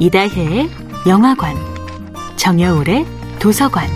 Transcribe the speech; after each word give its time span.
이다혜의 0.00 0.70
영화관, 1.08 1.56
정여울의 2.36 3.04
도서관. 3.40 3.88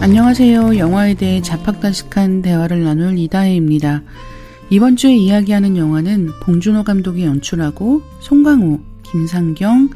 안녕하세요. 0.00 0.76
영화에 0.76 1.14
대해 1.14 1.40
자팍다식한 1.40 2.42
대화를 2.42 2.82
나눌 2.82 3.16
이다혜입니다. 3.16 4.02
이번 4.70 4.96
주에 4.96 5.14
이야기하는 5.14 5.76
영화는 5.76 6.30
봉준호 6.42 6.82
감독이 6.82 7.24
연출하고 7.24 8.02
송강호, 8.18 8.80
김상경, 9.04 9.90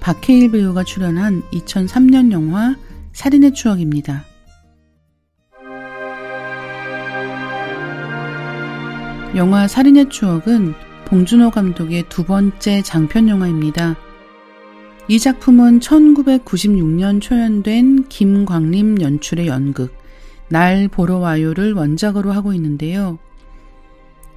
박해일 0.00 0.50
배우가 0.50 0.82
출연한 0.82 1.42
2003년 1.52 2.32
영화 2.32 2.74
살인의 3.12 3.54
추억입니다. 3.54 4.24
영화 9.36 9.68
살인의 9.68 10.08
추억은 10.08 10.74
봉준호 11.06 11.50
감독의 11.50 12.08
두 12.08 12.24
번째 12.24 12.82
장편 12.82 13.28
영화입니다. 13.28 13.96
이 15.08 15.18
작품은 15.18 15.80
1996년 15.80 17.20
초연된 17.20 18.08
김광림 18.08 19.00
연출의 19.00 19.48
연극 19.48 19.92
날 20.48 20.88
보러 20.88 21.18
와요를 21.18 21.72
원작으로 21.72 22.32
하고 22.32 22.52
있는데요. 22.54 23.18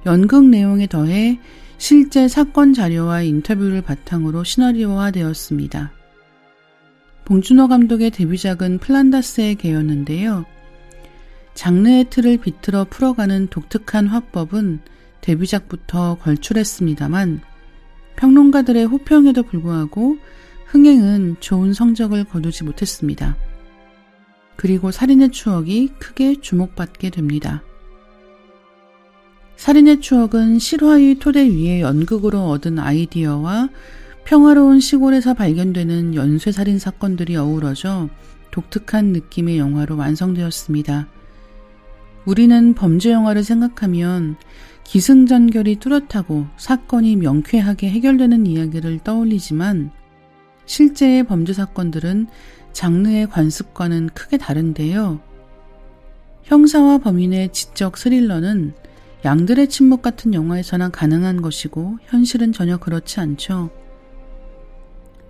연극 0.06 0.46
내용에 0.48 0.86
더해 0.86 1.38
실제 1.78 2.28
사건 2.28 2.72
자료와 2.72 3.22
인터뷰를 3.22 3.82
바탕으로 3.82 4.44
시나리오화되었습니다. 4.44 5.92
봉준호 7.24 7.68
감독의 7.68 8.10
데뷔작은 8.10 8.78
플란다스의 8.78 9.54
개였는데요. 9.56 10.44
장르의 11.54 12.10
틀을 12.10 12.38
비틀어 12.38 12.86
풀어가는 12.90 13.48
독특한 13.48 14.06
화법은 14.06 14.80
데뷔작부터 15.24 16.16
걸출했습니다만 16.22 17.40
평론가들의 18.16 18.84
호평에도 18.84 19.42
불구하고 19.42 20.18
흥행은 20.66 21.36
좋은 21.40 21.72
성적을 21.72 22.24
거두지 22.24 22.64
못했습니다. 22.64 23.36
그리고 24.56 24.90
살인의 24.90 25.30
추억이 25.30 25.88
크게 25.98 26.40
주목받게 26.40 27.10
됩니다. 27.10 27.62
살인의 29.56 30.00
추억은 30.00 30.58
실화의 30.58 31.16
토대 31.20 31.48
위에 31.48 31.80
연극으로 31.80 32.48
얻은 32.50 32.78
아이디어와 32.78 33.70
평화로운 34.24 34.80
시골에서 34.80 35.34
발견되는 35.34 36.14
연쇄살인 36.14 36.78
사건들이 36.78 37.36
어우러져 37.36 38.08
독특한 38.50 39.06
느낌의 39.06 39.58
영화로 39.58 39.96
완성되었습니다. 39.96 41.08
우리는 42.24 42.74
범죄 42.74 43.10
영화를 43.10 43.44
생각하면 43.44 44.36
기승전결이 44.84 45.76
뚜렷하고 45.76 46.46
사건이 46.56 47.16
명쾌하게 47.16 47.90
해결되는 47.90 48.46
이야기를 48.46 49.00
떠올리지만 49.00 49.90
실제의 50.66 51.24
범죄 51.24 51.52
사건들은 51.52 52.26
장르의 52.72 53.28
관습과는 53.28 54.10
크게 54.14 54.36
다른데요. 54.38 55.20
형사와 56.44 56.98
범인의 56.98 57.52
지적 57.52 57.96
스릴러는 57.96 58.74
양들의 59.24 59.68
침묵 59.68 60.02
같은 60.02 60.34
영화에서나 60.34 60.90
가능한 60.90 61.40
것이고 61.40 61.98
현실은 62.02 62.52
전혀 62.52 62.76
그렇지 62.76 63.20
않죠. 63.20 63.70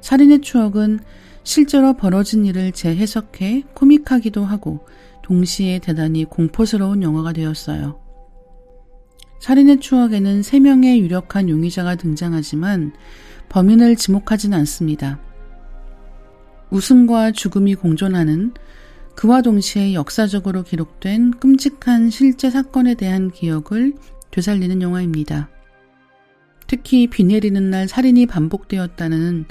살인의 0.00 0.41
추억은 0.41 0.98
실제로 1.44 1.92
벌어진 1.92 2.44
일을 2.44 2.72
재해석해 2.72 3.64
코믹하기도 3.74 4.44
하고 4.44 4.86
동시에 5.22 5.78
대단히 5.78 6.24
공포스러운 6.24 7.02
영화가 7.02 7.33
되었어요. 7.33 8.03
살인의 9.45 9.81
추억에는 9.81 10.41
3명의 10.41 11.00
유력한 11.00 11.50
용의자가 11.50 11.97
등장하지만 11.97 12.95
범인을 13.51 13.95
지목하진 13.95 14.55
않습니다. 14.55 15.20
웃음과 16.70 17.33
죽음이 17.33 17.74
공존하는 17.74 18.55
그와 19.14 19.42
동시에 19.42 19.92
역사적으로 19.92 20.63
기록된 20.63 21.33
끔찍한 21.33 22.08
실제 22.08 22.48
사건에 22.48 22.95
대한 22.95 23.30
기억을 23.30 23.92
되살리는 24.30 24.80
영화입니다. 24.80 25.51
특히 26.67 27.07
비 27.07 27.23
내리는 27.24 27.68
날 27.68 27.86
살인이 27.86 28.24
반복되었다는 28.24 29.45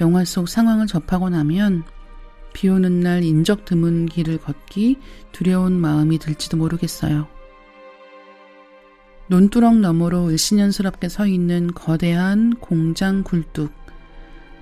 영화 0.00 0.24
속 0.24 0.48
상황을 0.48 0.88
접하고 0.88 1.30
나면 1.30 1.84
비 2.52 2.68
오는 2.68 2.98
날 2.98 3.22
인적 3.22 3.64
드문 3.64 4.06
길을 4.06 4.38
걷기 4.38 4.96
두려운 5.30 5.80
마음이 5.80 6.18
들지도 6.18 6.56
모르겠어요. 6.56 7.35
논두렁 9.28 9.80
너머로 9.80 10.28
을씨년스럽게 10.28 11.08
서 11.08 11.26
있는 11.26 11.68
거대한 11.68 12.54
공장 12.60 13.24
굴뚝, 13.24 13.72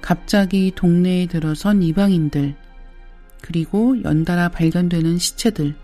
갑자기 0.00 0.72
동네에 0.75 1.26
들어선 1.26 1.82
이방인들, 1.82 2.54
그리고 3.42 4.02
연달아 4.02 4.48
발견되는 4.50 5.19
시체들. 5.19 5.75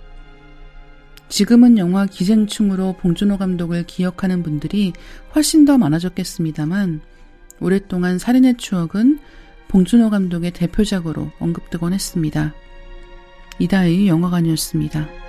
지금은 1.28 1.78
영화 1.78 2.06
기생충으로 2.06 2.96
봉준호 3.00 3.36
감독을 3.36 3.84
기억하는 3.84 4.42
분들이 4.42 4.92
훨씬 5.34 5.64
더 5.64 5.76
많아졌겠습니다만, 5.76 7.02
오랫동안 7.60 8.18
살인의 8.18 8.56
추억은 8.56 9.18
봉준호 9.68 10.08
감독의 10.10 10.52
대표작으로 10.52 11.30
언급되곤 11.38 11.92
했습니다. 11.92 12.54
이다의 13.58 14.08
영화관이었습니다. 14.08 15.19